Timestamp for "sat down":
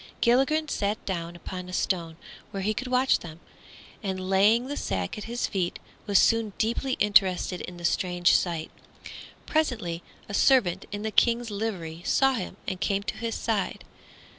0.67-1.35